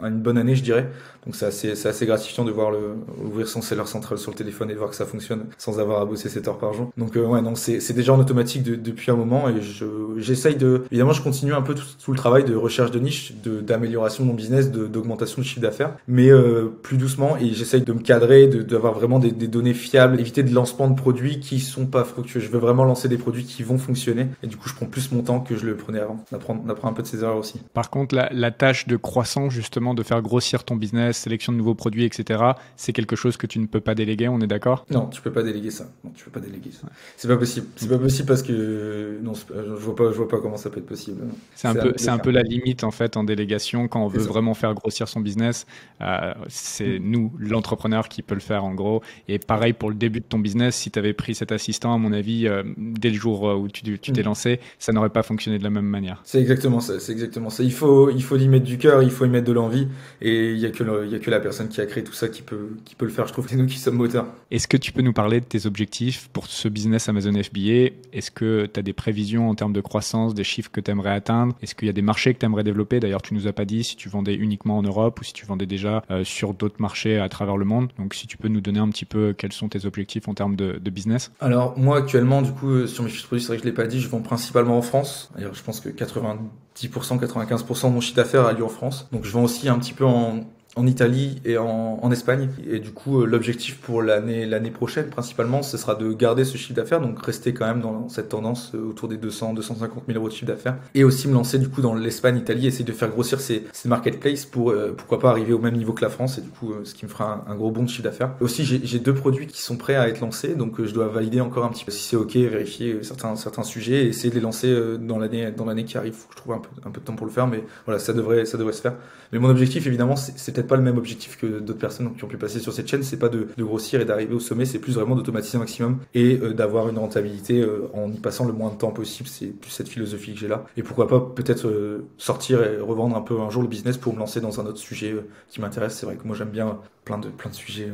[0.00, 0.88] une bonne année, je dirais.
[1.24, 4.36] Donc c'est assez c'est assez gratifiant de voir le ouvrir son seller central sur le
[4.36, 6.92] téléphone et de voir que ça fonctionne sans avoir à bosser 7 heures par jour.
[6.96, 9.86] Donc euh, ouais, donc c'est c'est déjà en automatique depuis un moment et je
[10.18, 13.60] j'essaye de évidemment je continue un peu tout, le travail de recherche de niche, de
[13.60, 17.92] d'amélioration de mon business, d'augmentation de chiffre d'affaires, mais euh, plus doucement et j'essaye de
[17.92, 21.86] me cadrer, d'avoir vraiment des, des données fiables, éviter de lancement de produits qui sont
[21.86, 22.40] pas fructueux.
[22.40, 24.26] Je veux vraiment lancer des produits qui vont fonctionner.
[24.42, 26.24] Et du coup, je prends plus mon temps que je le prenais avant.
[26.32, 27.60] On apprend, un peu de ses erreurs aussi.
[27.74, 31.74] Par contre, la, tâche de croissance, justement, de faire grossir ton business, sélection de nouveaux
[31.74, 32.42] produits, etc.,
[32.76, 34.84] c'est quelque chose que tu ne peux pas déléguer, on est d'accord?
[34.90, 35.86] Non, tu peux pas déléguer ça.
[36.04, 36.88] Non, tu peux pas déléguer ça.
[37.16, 37.66] C'est pas possible.
[37.76, 40.80] C'est pas possible parce que non, je vois pas, je vois pas comment ça peut
[40.80, 41.22] être possible.
[41.54, 44.22] C'est un peu, c'est un peu la limite en fait en délégation quand on veut
[44.22, 45.66] vraiment faire grossir son business.
[46.00, 47.10] Euh, c'est mm.
[47.10, 49.02] nous, l'entrepreneur, qui peut le faire en gros.
[49.28, 51.98] Et pareil pour le début de ton business, si tu avais pris cet assistant, à
[51.98, 54.24] mon avis, euh, dès le jour où tu t'es mm.
[54.24, 56.20] lancé, ça n'aurait pas fonctionné de la même manière.
[56.24, 56.98] C'est exactement ça.
[57.00, 57.62] C'est exactement ça.
[57.62, 59.88] Il faut, il faut y mettre du cœur, il faut y mettre de l'envie,
[60.20, 62.28] et il y a que, y a que la personne qui a créé tout ça
[62.28, 63.26] qui peut, qui peut le faire.
[63.26, 64.26] Je trouve que c'est nous qui sommes moteurs.
[64.50, 68.30] Est-ce que tu peux nous parler de tes objectifs pour ce business Amazon FBA Est-ce
[68.30, 71.54] que tu as des prévisions en termes de croissance, des chiffres que tu aimerais atteindre?
[71.62, 73.00] Est-ce qu'il y a des marchés que tu aimerais développer?
[73.00, 75.46] D'ailleurs, tu nous as pas dit si tu vendais uniquement en Europe ou si tu
[75.46, 77.90] vendais déjà euh, sur d'autres marchés à travers le monde.
[77.98, 80.56] Donc, si tu peux nous donner un petit peu quels sont tes objectifs en termes
[80.56, 81.32] de, de business?
[81.40, 83.68] Alors, moi actuellement, du coup, euh, sur mes fiches de produits, c'est vrai que je
[83.68, 85.30] l'ai pas dit, je vends principalement en France.
[85.34, 86.38] D'ailleurs, je pense que 90%,
[86.76, 89.08] 95% de mon chiffre d'affaires a lieu en France.
[89.12, 90.44] Donc, je vends aussi un petit peu en,
[90.76, 92.50] en Italie et en, en, Espagne.
[92.70, 96.58] Et du coup, euh, l'objectif pour l'année l'année prochaine, principalement, ce sera de garder ce
[96.58, 100.18] chiffre d'affaires, donc rester quand même dans cette tendance euh, autour des 200, 250 000
[100.18, 102.92] euros de chiffre d'affaires, et aussi me lancer du coup dans l'Espagne, Italie, essayer de
[102.92, 106.10] faire grossir ces, ces marketplaces pour euh, pourquoi pas arriver au même niveau que la
[106.10, 108.34] France, et du coup, ce qui me fera un, gros bond de chiffre d'affaires.
[108.40, 111.64] Aussi, j'ai deux produits qui sont prêts à être lancés, donc je dois valider encore
[111.64, 114.74] un petit peu si c'est ok, vérifier certains certains sujets, et essayer de les lancer
[115.00, 116.12] dans l'année dans l'année qui arrive.
[116.12, 117.98] Faut que je trouve un peu un peu de temps pour le faire, mais voilà,
[117.98, 118.94] ça devrait ça devrait se faire.
[119.32, 122.28] Mais mon objectif, évidemment, c'est peut-être pas le même objectif que d'autres personnes qui ont
[122.28, 123.02] pu passer sur cette chaîne.
[123.02, 126.38] C'est pas de, grossir et d'arriver au sommet, c'est plus vraiment d'automatiser un maximum et
[126.38, 129.28] euh, d'avoir une rentabilité euh, en y passant le moins de temps possible.
[129.28, 130.64] C'est plus cette philosophie que j'ai là.
[130.76, 134.14] Et pourquoi pas peut-être euh, sortir et revendre un peu un jour le business pour
[134.14, 135.16] me lancer dans un autre sujet
[135.48, 135.96] qui m'intéresse.
[135.96, 137.90] C'est vrai que moi j'aime bien plein de plein de sujets,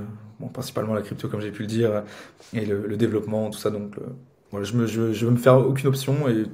[0.53, 2.03] principalement la crypto comme j'ai pu le dire
[2.55, 3.71] et le, développement, tout ça.
[3.71, 3.95] Donc
[4.51, 6.45] voilà, je, me, veux me faire aucune option et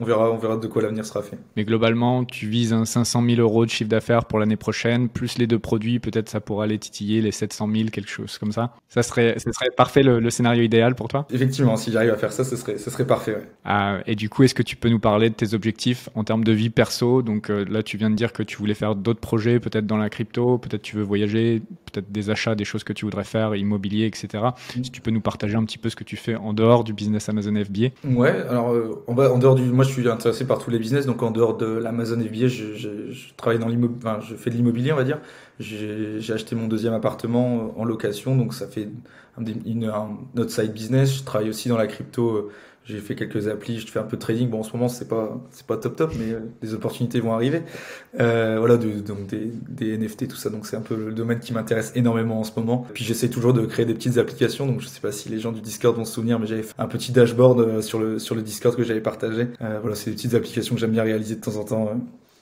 [0.00, 1.38] on verra, on verra de quoi l'avenir sera fait.
[1.56, 5.38] Mais globalement, tu vises un 500 000 euros de chiffre d'affaires pour l'année prochaine, plus
[5.38, 8.74] les deux produits, peut-être ça pourra aller titiller les 700 000, quelque chose comme ça.
[8.88, 11.26] Ça serait, ça serait parfait le, scénario idéal pour toi?
[11.32, 13.38] Effectivement, si j'arrive à faire ça, ce serait, ce serait parfait.
[13.64, 16.44] Ah, et du coup, est-ce que tu peux nous parler de tes objectifs en termes
[16.44, 17.22] de vie perso?
[17.22, 19.96] Donc euh, là, tu viens de dire que tu voulais faire d'autres projets, peut-être dans
[19.96, 23.54] la crypto, peut-être tu veux voyager, peut-être des achats, des choses que tu voudrais faire,
[23.54, 24.44] immobilier, etc.
[24.76, 24.84] Mm.
[24.84, 26.92] Si tu peux nous partager un petit peu ce que tu fais en dehors du
[26.92, 27.88] business Amazon FBA.
[28.04, 31.06] Ouais, alors euh, en, en dehors du, moi je suis intéressé par tous les business.
[31.06, 34.50] Donc en dehors de l'Amazon FBA, je, je, je, travaille dans l'immobilier, enfin, je fais
[34.50, 35.20] de l'immobilier, on va dire.
[35.60, 38.88] J'ai acheté mon deuxième appartement en location, donc ça fait
[39.38, 41.18] un, une, un, notre side business.
[41.18, 42.50] Je travaille aussi dans la crypto
[42.84, 44.48] j'ai fait quelques applis, je fais un peu de trading.
[44.50, 47.32] Bon, en ce moment, c'est pas, c'est pas top top, mais euh, des opportunités vont
[47.32, 47.62] arriver.
[48.20, 50.50] Euh, voilà, de, donc des, des, NFT, tout ça.
[50.50, 52.86] Donc c'est un peu le domaine qui m'intéresse énormément en ce moment.
[52.92, 54.66] Puis j'essaie toujours de créer des petites applications.
[54.66, 56.74] Donc je sais pas si les gens du Discord vont se souvenir, mais j'avais fait
[56.78, 59.48] un petit dashboard euh, sur le sur le Discord que j'avais partagé.
[59.62, 61.94] Euh, voilà, c'est des petites applications que j'aime bien réaliser de temps en temps euh,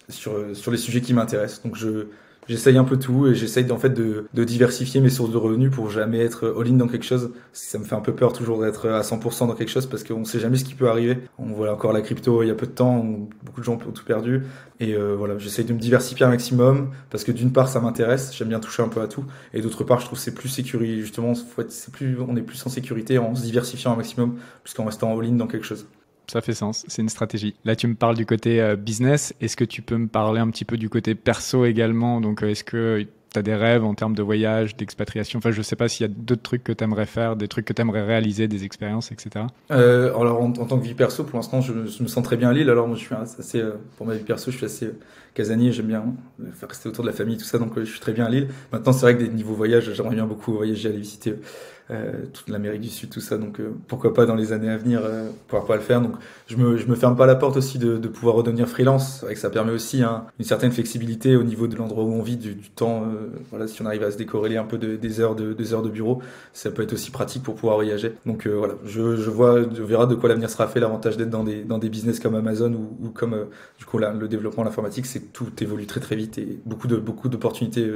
[0.08, 1.62] sur sur les sujets qui m'intéressent.
[1.62, 2.06] Donc je
[2.48, 5.70] J'essaye un peu tout et j'essaye en fait de, de, diversifier mes sources de revenus
[5.70, 7.30] pour jamais être all-in dans quelque chose.
[7.52, 10.24] Ça me fait un peu peur toujours d'être à 100% dans quelque chose parce qu'on
[10.24, 11.18] sait jamais ce qui peut arriver.
[11.38, 13.06] On voit encore la crypto il y a peu de temps,
[13.44, 14.42] beaucoup de gens ont tout perdu.
[14.80, 18.34] Et euh, voilà, j'essaye de me diversifier un maximum parce que d'une part ça m'intéresse,
[18.36, 19.24] j'aime bien toucher un peu à tout,
[19.54, 22.70] et d'autre part je trouve c'est plus sécurisé justement, c'est plus, on est plus en
[22.70, 25.86] sécurité en se diversifiant un maximum puisqu'en restant all-in dans quelque chose
[26.30, 27.54] ça fait sens, c'est une stratégie.
[27.64, 29.34] Là, tu me parles du côté euh, business.
[29.40, 32.20] Est-ce que tu peux me parler un petit peu du côté perso également?
[32.20, 35.38] Donc, euh, est-ce que tu as des rêves en termes de voyage, d'expatriation?
[35.38, 37.64] Enfin, je sais pas s'il y a d'autres trucs que tu aimerais faire, des trucs
[37.64, 39.46] que tu aimerais réaliser, des expériences, etc.
[39.70, 42.52] Euh, alors, en, tant que vie perso, pour l'instant, je, me sens très bien à
[42.52, 42.70] Lille.
[42.70, 44.90] Alors, moi, je suis assez, euh, pour ma vie perso, je suis assez
[45.34, 45.72] casanier.
[45.72, 46.04] J'aime bien
[46.62, 47.58] rester autour de la famille, tout ça.
[47.58, 48.48] Donc, je suis très bien à Lille.
[48.72, 51.34] Maintenant, c'est vrai que des niveaux voyage, j'aimerais bien beaucoup voyager, aller visiter
[51.90, 53.38] euh, toute l'Amérique du Sud, tout ça.
[53.38, 56.00] Donc euh, pourquoi pas dans les années à venir euh, pouvoir pas le faire.
[56.00, 56.14] Donc
[56.46, 59.22] je me je me ferme pas la porte aussi de, de pouvoir redevenir freelance.
[59.22, 62.22] Vrai que ça permet aussi hein, une certaine flexibilité au niveau de l'endroit où on
[62.22, 63.04] vit, du, du temps.
[63.04, 65.74] Euh, voilà, si on arrive à se décorréler un peu de, des heures de des
[65.74, 68.14] heures de bureau, ça peut être aussi pratique pour pouvoir voyager.
[68.26, 70.80] Donc voilà, je, je vois, je verra de quoi l'avenir sera fait.
[70.80, 73.46] L'avantage d'être dans des dans des business comme Amazon ou, ou comme
[73.78, 76.88] du coup là, le développement, l'informatique, c'est que tout évolue très très vite et beaucoup
[76.88, 77.90] de beaucoup d'opportunités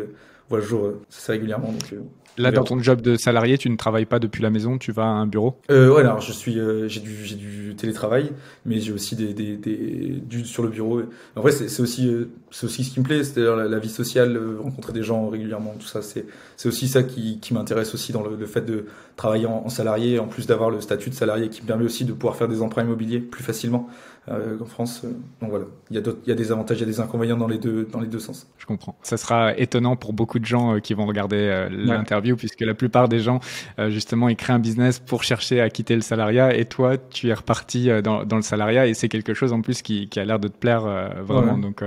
[0.51, 1.73] le jour c'est régulièrement.
[1.73, 1.95] Donc
[2.39, 5.05] Là, dans ton job de salarié, tu ne travailles pas depuis la maison, tu vas
[5.05, 5.59] à un bureau?
[5.71, 8.31] Euh, Ouais, alors je suis, euh, j'ai du, du télétravail,
[8.67, 11.01] mais j'ai aussi des, des, des, du sur le bureau.
[11.35, 13.89] En vrai, c'est, aussi, euh, c'est aussi ce qui me plaît, c'est-à-dire la, la, vie
[13.89, 16.03] sociale, euh, rencontrer des gens régulièrement, tout ça.
[16.03, 18.85] C'est, c'est aussi ça qui, qui m'intéresse aussi dans le, le, fait de
[19.17, 22.05] travailler en, en, salarié, en plus d'avoir le statut de salarié, qui me permet aussi
[22.05, 23.89] de pouvoir faire des emprunts immobiliers plus facilement
[24.29, 25.03] euh, en France.
[25.41, 27.01] Donc voilà, il y a d'autres, il y a des avantages, il y a des
[27.01, 28.47] inconvénients dans les deux, dans les deux sens.
[28.59, 28.97] Je comprends.
[29.03, 32.39] Ça sera étonnant pour beaucoup de gens qui vont regarder l'interview, ouais.
[32.39, 33.41] puisque la plupart des gens,
[33.79, 36.55] euh, justement, ils créent un business pour chercher à quitter le salariat.
[36.55, 39.61] Et toi, tu es reparti euh, dans, dans le salariat et c'est quelque chose en
[39.61, 41.55] plus qui, qui a l'air de te plaire euh, vraiment.
[41.55, 41.61] Ouais.
[41.61, 41.83] Donc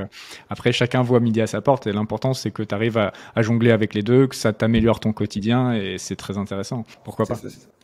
[0.50, 3.42] après, chacun voit midi à sa porte et l'important, c'est que tu arrives à, à,
[3.42, 6.86] jongler avec les deux, que ça t'améliore ton quotidien et c'est très intéressant.
[7.04, 7.40] Pourquoi pas?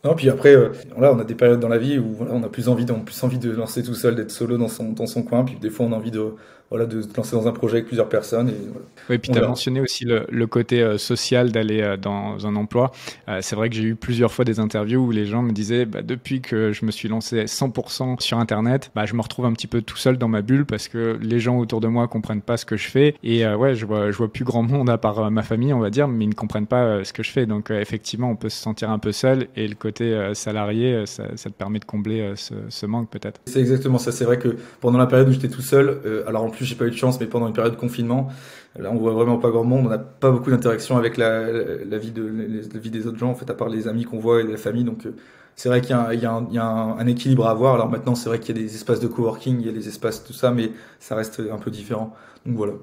[0.06, 2.48] Non, puis après, euh, là, on a des périodes dans la vie où on a
[2.48, 4.92] plus envie, de, on a plus envie de lancer tout seul, d'être solo dans son,
[4.92, 5.44] dans son coin.
[5.44, 6.36] Puis des fois, on a envie de
[6.70, 8.50] voilà, de se lancer dans un projet avec plusieurs personnes.
[8.50, 8.86] Et, voilà.
[9.10, 12.56] Oui, puis tu as mentionné aussi le, le côté euh, social d'aller euh, dans un
[12.56, 12.92] emploi.
[13.30, 15.86] Euh, c'est vrai que j'ai eu plusieurs fois des interviews où les gens me disaient,
[15.86, 19.54] bah, depuis que je me suis lancé 100% sur Internet, bah, je me retrouve un
[19.54, 22.42] petit peu tout seul dans ma bulle parce que les gens autour de moi comprennent
[22.42, 23.16] pas ce que je fais.
[23.24, 25.92] Et ouais, je vois, je vois plus grand monde à part ma famille, on va
[25.92, 27.46] dire, mais ils ne comprennent pas ce que je fais.
[27.46, 31.50] Donc effectivement, on peut se sentir un peu seul et le côté salarié, ça, ça,
[31.50, 33.40] te permet de combler ce, ce manque peut-être.
[33.46, 34.12] C'est exactement ça.
[34.12, 36.86] C'est vrai que pendant la période où j'étais tout seul, alors en plus j'ai pas
[36.86, 38.30] eu de chance, mais pendant une période de confinement,
[38.78, 41.52] là on voit vraiment pas grand monde, on n'a pas beaucoup d'interaction avec la,
[41.98, 44.44] vie de vie des autres gens en fait, à part les amis qu'on voit et
[44.44, 44.84] la famille.
[44.84, 45.08] Donc
[45.56, 47.76] c'est vrai qu'il y a, un, équilibre à avoir.
[47.76, 49.88] Alors maintenant c'est vrai qu'il y a des espaces de coworking, il y a des
[49.88, 52.14] espaces tout ça, mais ça reste un peu différent.
[52.46, 52.74] Donc voilà,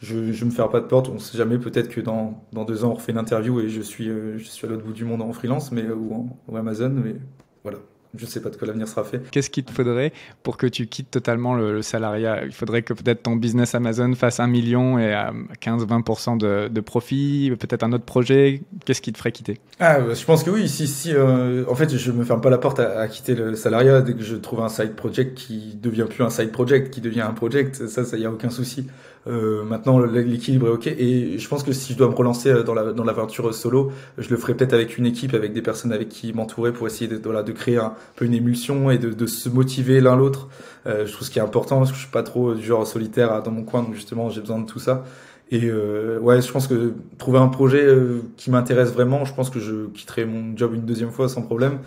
[0.00, 1.08] je, je me ferme pas de porte.
[1.08, 3.80] On sait jamais, peut-être que dans, dans deux ans on refait une interview et je
[3.80, 6.90] suis je suis à l'autre bout du monde en freelance, mais ou, en, ou Amazon,
[6.90, 7.16] mais
[7.62, 7.78] voilà
[8.14, 9.22] je sais pas de quoi l'avenir sera fait.
[9.30, 12.44] Qu'est-ce qu'il te faudrait pour que tu quittes totalement le, le salariat?
[12.44, 16.80] Il faudrait que peut-être ton business Amazon fasse un million et à 15-20% de, de,
[16.80, 18.62] profit, peut-être un autre projet.
[18.84, 19.60] Qu'est-ce qui te ferait quitter?
[19.80, 20.68] Ah, je pense que oui.
[20.68, 23.54] Si, si, euh, en fait, je me ferme pas la porte à, à, quitter le
[23.54, 27.00] salariat dès que je trouve un side project qui devient plus un side project, qui
[27.00, 27.86] devient un project.
[27.88, 28.86] Ça, ça y a aucun souci.
[29.26, 30.86] Euh, maintenant, l'équilibre est ok.
[30.88, 33.92] Et je pense que si je dois me relancer euh, dans la dans l'aventure solo,
[34.18, 37.08] je le ferai peut-être avec une équipe, avec des personnes avec qui m'entourer pour essayer
[37.08, 40.48] de voilà de créer un peu une émulsion et de, de se motiver l'un l'autre.
[40.86, 42.86] Euh, je trouve ce qui est important parce que je suis pas trop du genre
[42.86, 45.04] solitaire dans mon coin, donc justement j'ai besoin de tout ça.
[45.52, 49.50] Et euh, ouais, je pense que trouver un projet euh, qui m'intéresse vraiment, je pense
[49.50, 51.80] que je quitterai mon job une deuxième fois sans problème.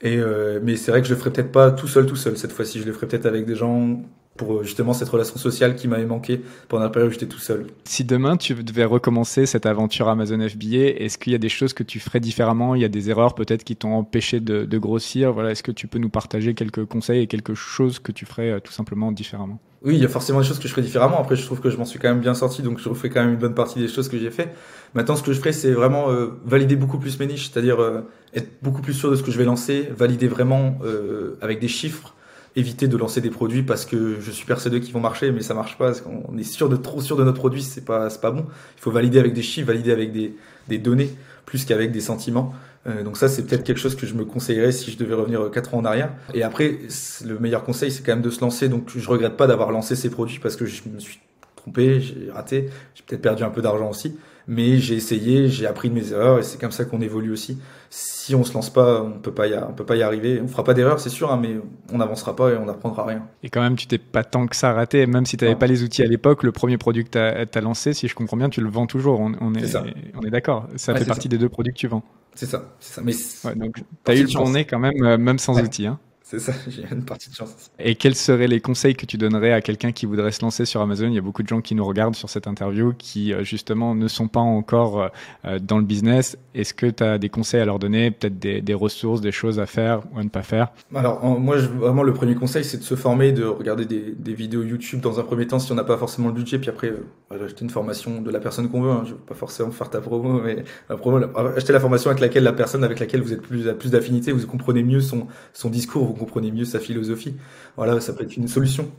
[0.00, 2.38] Et euh, mais c'est vrai que je le ferai peut-être pas tout seul, tout seul
[2.38, 2.80] cette fois-ci.
[2.80, 4.00] Je le ferai peut-être avec des gens
[4.40, 7.38] pour euh, justement cette relation sociale qui m'avait manqué pendant la période où j'étais tout
[7.38, 7.66] seul.
[7.84, 11.74] Si demain tu devais recommencer cette aventure Amazon FBA, est-ce qu'il y a des choses
[11.74, 12.74] que tu ferais différemment?
[12.74, 15.34] Il y a des erreurs peut-être qui t'ont empêché de, de, grossir?
[15.34, 18.50] Voilà, est-ce que tu peux nous partager quelques conseils et quelque chose que tu ferais
[18.50, 19.60] euh, tout simplement différemment?
[19.82, 21.20] Oui, il y a forcément des choses que je ferais différemment.
[21.20, 23.20] Après, je trouve que je m'en suis quand même bien sorti, donc je refais quand
[23.20, 24.54] même une bonne partie des choses que j'ai fait.
[24.94, 28.08] Maintenant, ce que je ferais, c'est vraiment euh, valider beaucoup plus mes niches, c'est-à-dire euh,
[28.34, 30.78] être beaucoup plus sûr de ce que je vais lancer, valider vraiment
[31.42, 32.14] avec des chiffres,
[32.60, 35.54] éviter de lancer des produits parce que je suis persuadé qu'ils vont marcher, mais ça
[35.54, 35.86] marche pas.
[35.86, 38.44] Parce qu'on est trop sûr de notre produit, c'est pas c'est pas bon.
[38.76, 40.36] Il faut valider avec des chiffres, valider avec des,
[40.68, 41.10] des données
[41.46, 42.54] plus qu'avec des sentiments.
[42.86, 45.50] Euh, donc ça, c'est peut-être quelque chose que je me conseillerais si je devais revenir
[45.50, 46.12] quatre ans en arrière.
[46.32, 46.78] Et après,
[47.26, 48.68] le meilleur conseil, c'est quand même de se lancer.
[48.68, 51.18] Donc je regrette pas d'avoir lancé ces produits parce que je me suis
[51.56, 54.16] trompé, j'ai raté, j'ai peut-être perdu un peu d'argent aussi
[54.50, 57.56] mais j'ai essayé, j'ai appris de mes erreurs et c'est comme ça qu'on évolue aussi.
[57.88, 60.40] Si on se lance pas, on peut pas y, on peut pas y arriver.
[60.42, 61.54] On fera pas d'erreurs, c'est sûr, hein, mais
[61.92, 63.28] on n'avancera pas et on n'apprendra rien.
[63.44, 65.68] Et quand même, tu t'es pas tant que ça raté, même si tu n'avais pas
[65.68, 68.36] les outils à l'époque, le premier produit que tu as, as, lancé, si je comprends
[68.36, 69.20] bien, tu le vends toujours.
[69.20, 69.76] On, on est, est
[70.16, 70.66] on est d'accord.
[70.74, 71.28] Ça ouais, fait partie ça.
[71.28, 72.02] des deux produits que tu vends.
[72.34, 73.02] C'est ça, c'est ça.
[73.04, 75.62] Mais ouais, donc, tu as eu le bon nez quand même, euh, même sans ouais.
[75.62, 75.86] outils.
[75.86, 76.00] Hein.
[76.30, 77.72] C'est ça, j'ai une partie de chance.
[77.80, 80.80] Et quels seraient les conseils que tu donnerais à quelqu'un qui voudrait se lancer sur
[80.80, 81.08] Amazon?
[81.08, 83.96] Il y a beaucoup de gens qui nous regardent sur cette interview qui euh, justement
[83.96, 85.10] ne sont pas encore
[85.44, 86.38] euh, dans le business.
[86.54, 89.58] Est-ce que tu as des conseils à leur donner, peut-être des, des, ressources, des choses
[89.58, 90.68] à faire ou à ne pas faire?
[90.94, 94.34] Alors moi, je, vraiment le premier conseil, c'est de se former, de regarder des, des,
[94.34, 96.92] vidéos YouTube dans un premier temps si on n'a pas forcément le budget, puis après
[97.32, 98.92] euh, acheter une formation de la personne qu'on veut.
[98.92, 99.02] Hein.
[99.04, 102.20] Je veux pas forcément faire ta promo, mais la promo, la, acheter la formation avec
[102.20, 105.70] laquelle la personne avec laquelle vous êtes plus plus d'affinité, vous comprenez mieux son son
[105.70, 107.34] discours, vous comprenez mieux sa philosophie philosophie.
[107.76, 108.90] Voilà, ça peut être une solution.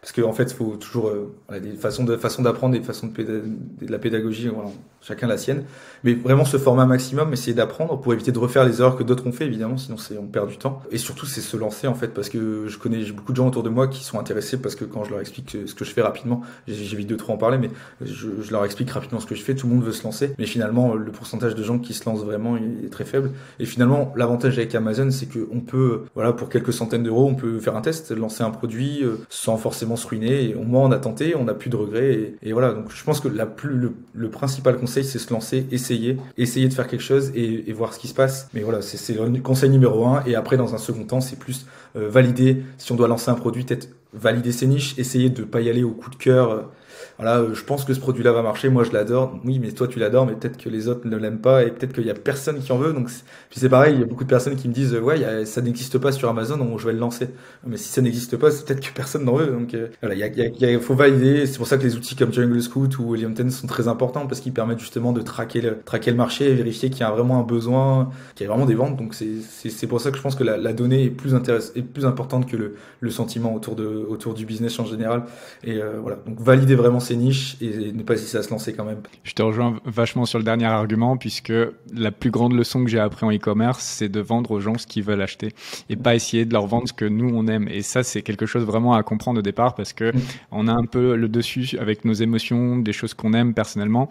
[0.00, 3.08] Parce qu'en en fait, il faut toujours euh, des façons de façons d'apprendre, des façons
[3.08, 3.42] de,
[3.86, 4.70] la pédagogie, voilà,
[5.02, 5.64] chacun la sienne.
[6.04, 9.02] Mais vraiment se former un maximum, essayer d'apprendre pour éviter de refaire les erreurs que
[9.02, 10.82] d'autres ont fait, évidemment, sinon on perd du temps.
[10.90, 13.62] Et surtout, c'est se lancer en fait, parce que je connais beaucoup de gens autour
[13.62, 16.02] de moi qui sont intéressés parce que quand je leur explique ce que je fais
[16.02, 19.42] rapidement, j'évite de trop en parler, mais je, je, leur explique rapidement ce que je
[19.42, 19.54] fais.
[19.54, 22.24] Tout le monde veut se lancer, mais finalement, le pourcentage de gens qui se lancent
[22.24, 23.32] vraiment est très faible.
[23.58, 27.60] Et finalement, l'avantage avec Amazon, c'est qu'on peut, voilà, pour quelques centaines d'euros, on peut
[27.60, 30.50] faire un test, lancer un produit euh, sans forcément se ruiner.
[30.50, 32.34] Et au moins, on a tenté, on n'a plus de regrets.
[32.42, 32.72] Et, voilà.
[32.72, 36.74] Donc, je pense que la plus, le, principal conseil, c'est se lancer, essayer, essayer de
[36.74, 38.48] faire quelque chose et, voir ce qui se passe.
[38.54, 40.22] Mais voilà, c'est le conseil numéro un.
[40.26, 42.62] Et après, dans un second temps, c'est plus euh, valider.
[42.78, 45.82] Si on doit lancer un produit, peut-être valider ses niches, essayer de pas y aller
[45.82, 46.70] au coup de cœur.
[47.00, 49.38] Euh, voilà, euh, je pense que ce produit-là va marcher, moi je l'adore.
[49.44, 51.92] Oui, mais toi tu l'adores, mais peut-être que les autres ne l'aiment pas et peut-être
[51.92, 52.92] qu'il y a personne qui en veut.
[52.92, 53.08] Donc
[53.50, 55.98] puis c'est pareil, il y a beaucoup de personnes qui me disent ouais, ça n'existe
[55.98, 57.28] pas sur Amazon, donc je vais le lancer.
[57.66, 59.48] Mais si ça n'existe pas, c'est peut-être que personne n'en veut.
[59.48, 61.46] Donc euh, voilà, il faut valider.
[61.46, 64.26] C'est pour ça que les outils comme Jungle Scout ou William Ten sont très importants
[64.26, 67.10] parce qu'ils permettent justement de traquer le, traquer le marché et vérifier qu'il y a
[67.10, 68.96] vraiment un besoin, qu'il y a vraiment des ventes.
[68.96, 71.82] Donc c'est pour ça que je pense que la, la donnée est plus intéressante, est
[71.82, 75.24] plus importante que le, le sentiment autour de autour du business en général.
[75.64, 78.72] Et euh, voilà, donc valider vraiment ces niches et ne pas hésiter à se lancer
[78.72, 79.02] quand même.
[79.22, 81.52] Je te rejoins vachement sur le dernier argument, puisque
[81.94, 84.86] la plus grande leçon que j'ai appris en e-commerce, c'est de vendre aux gens ce
[84.86, 85.52] qu'ils veulent acheter
[85.88, 87.68] et pas essayer de leur vendre ce que nous on aime.
[87.68, 90.20] Et ça, c'est quelque chose vraiment à comprendre au départ parce que mm.
[90.50, 94.08] on a un peu le dessus avec nos émotions, des choses qu'on aime personnellement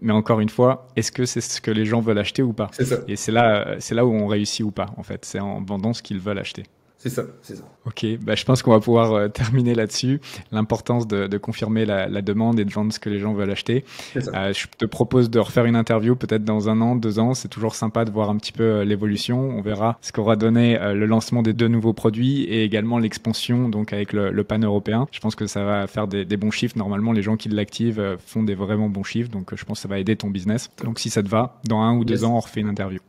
[0.00, 2.70] mais encore une fois, est-ce que c'est ce que les gens veulent acheter ou pas?
[3.06, 5.24] Et c'est là, c'est là où on réussit ou pas, en fait.
[5.24, 6.64] C'est en vendant ce qu'ils veulent acheter.
[7.02, 7.64] C'est ça, c'est ça.
[7.84, 10.20] Ok, bah, je pense qu'on va pouvoir euh, terminer là-dessus.
[10.52, 13.50] L'importance de, de, confirmer la, la, demande et de vendre ce que les gens veulent
[13.50, 13.84] acheter.
[14.16, 17.34] Euh, je te propose de refaire une interview peut-être dans un an, deux ans.
[17.34, 19.40] C'est toujours sympa de voir un petit peu euh, l'évolution.
[19.40, 23.68] On verra ce qu'aura donné euh, le lancement des deux nouveaux produits et également l'expansion
[23.68, 25.08] donc avec le, le, pan européen.
[25.10, 26.78] Je pense que ça va faire des, des bons chiffres.
[26.78, 29.28] Normalement, les gens qui l'activent font des vraiment bons chiffres.
[29.28, 30.70] Donc, je pense que ça va aider ton business.
[30.84, 33.00] Donc, si ça te va, dans un ou deux ans, on refait une interview.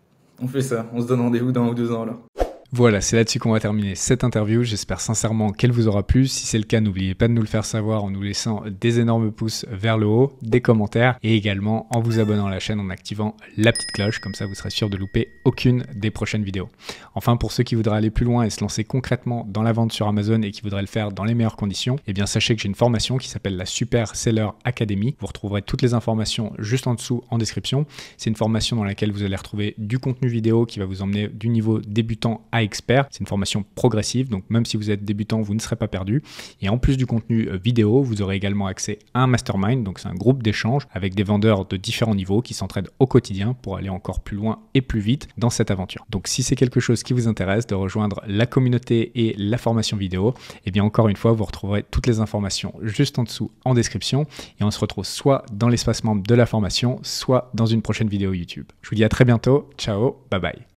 [0.42, 0.90] On fait ça.
[0.94, 2.18] On se donne rendez-vous dans un ou deux ans là.
[2.76, 4.64] Voilà, c'est là-dessus qu'on va terminer cette interview.
[4.64, 6.26] J'espère sincèrement qu'elle vous aura plu.
[6.26, 9.00] Si c'est le cas, n'oubliez pas de nous le faire savoir en nous laissant des
[9.00, 12.80] énormes pouces vers le haut, des commentaires et également en vous abonnant à la chaîne
[12.80, 14.18] en activant la petite cloche.
[14.18, 16.68] Comme ça, vous serez sûr de louper aucune des prochaines vidéos.
[17.14, 19.94] Enfin, pour ceux qui voudraient aller plus loin et se lancer concrètement dans la vente
[19.94, 22.62] sur Amazon et qui voudraient le faire dans les meilleures conditions, eh bien, sachez que
[22.64, 25.16] j'ai une formation qui s'appelle la Super Seller Academy.
[25.20, 27.86] Vous retrouverez toutes les informations juste en dessous en description.
[28.18, 31.28] C'est une formation dans laquelle vous allez retrouver du contenu vidéo qui va vous emmener
[31.28, 33.06] du niveau débutant à expert.
[33.12, 36.24] C'est une formation progressive, donc même si vous êtes débutant, vous ne serez pas perdu.
[36.62, 40.00] Et en plus du contenu euh, vidéo, vous aurez également accès à un mastermind, donc
[40.00, 43.78] c'est un groupe d'échange avec des vendeurs de différents niveaux qui s'entraident au quotidien pour
[43.78, 46.06] aller encore plus loin et plus vite dans cette aventure.
[46.10, 49.98] Donc si c'est quelque chose qui vous intéresse de rejoindre la communauté et la formation
[49.98, 50.34] vidéo,
[50.66, 54.26] eh bien encore une fois, vous retrouverez toutes les informations juste en dessous en description
[54.60, 58.10] et on se retrouve soit dans l'espace membre de la formation, soit dans une prochaine
[58.10, 58.66] vidéo YouTube.
[58.82, 59.70] Je vous dis à très bientôt.
[59.78, 60.73] Ciao, bye bye.